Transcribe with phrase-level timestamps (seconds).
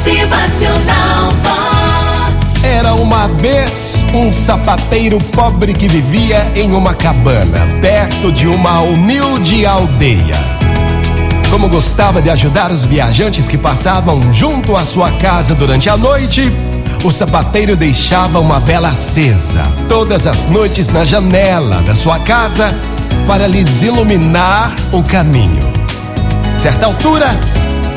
[0.00, 2.64] Motivacional Vox.
[2.64, 9.66] Era uma vez um sapateiro pobre que vivia em uma cabana, perto de uma humilde
[9.66, 10.36] aldeia.
[11.50, 16.50] Como gostava de ajudar os viajantes que passavam junto à sua casa durante a noite,
[17.04, 22.74] o sapateiro deixava uma vela acesa todas as noites na janela da sua casa
[23.26, 25.60] para lhes iluminar o caminho.
[26.56, 27.38] Certa altura,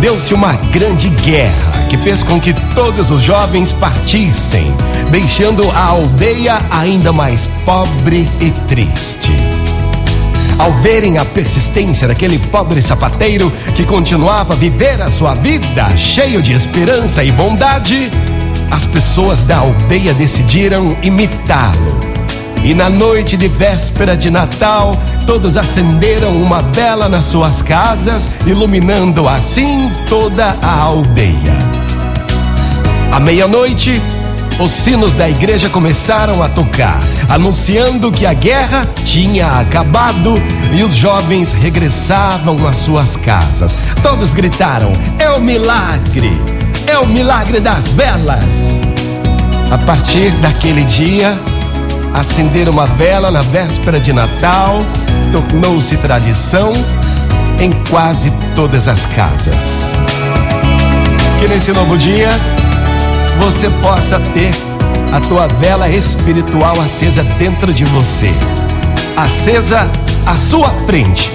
[0.00, 4.72] deu-se uma grande guerra que fez com que todos os jovens partissem,
[5.10, 9.32] deixando a aldeia ainda mais pobre e triste.
[10.58, 16.40] Ao verem a persistência daquele pobre sapateiro que continuava a viver a sua vida cheio
[16.40, 18.10] de esperança e bondade,
[18.70, 22.15] as pessoas da aldeia decidiram imitá-lo
[22.66, 29.28] e na noite de véspera de Natal, todos acenderam uma vela nas suas casas, iluminando
[29.28, 31.56] assim toda a aldeia.
[33.12, 34.02] À meia-noite,
[34.58, 40.34] os sinos da igreja começaram a tocar, anunciando que a guerra tinha acabado
[40.76, 43.78] e os jovens regressavam às suas casas.
[44.02, 46.32] Todos gritaram: É o milagre!
[46.84, 48.76] É o milagre das velas!
[49.70, 51.38] A partir daquele dia,
[52.14, 54.78] Acender uma vela na véspera de Natal
[55.32, 56.72] tornou-se tradição
[57.60, 59.90] em quase todas as casas.
[61.38, 62.30] Que nesse novo dia
[63.40, 64.50] você possa ter
[65.12, 68.30] a tua vela espiritual acesa dentro de você,
[69.16, 69.90] acesa
[70.24, 71.30] à sua frente,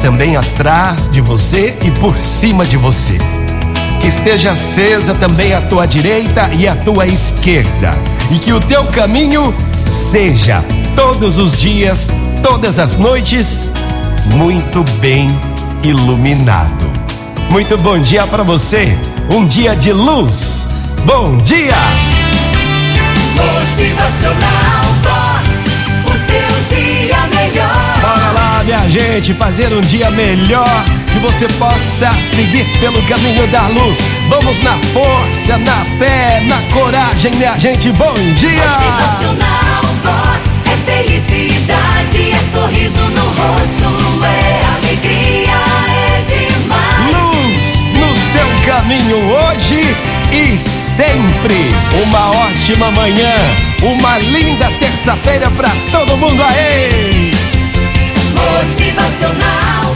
[0.00, 3.18] também atrás de você e por cima de você.
[4.00, 7.90] Que esteja acesa também à tua direita e à tua esquerda,
[8.30, 9.52] e que o teu caminho
[9.88, 10.62] seja
[10.94, 12.08] todos os dias,
[12.42, 13.72] todas as noites,
[14.26, 15.28] muito bem
[15.82, 16.90] iluminado.
[17.50, 18.96] Muito bom dia para você,
[19.30, 20.66] um dia de luz.
[21.04, 21.74] Bom dia!
[23.34, 25.48] Motivacional Vox,
[26.04, 28.00] o seu dia melhor.
[28.02, 30.84] Bora lá, minha gente, fazer um dia melhor.
[31.12, 33.98] Que você possa seguir pelo caminho da luz.
[34.28, 37.90] Vamos na força, na fé, na coragem, minha gente.
[37.92, 38.68] Bom dia!
[38.68, 39.67] Motivacional
[48.88, 49.80] caminho hoje
[50.32, 51.54] e sempre.
[52.04, 53.34] Uma ótima manhã,
[53.82, 57.30] uma linda terça-feira pra todo mundo aí.
[58.34, 59.87] Motivacional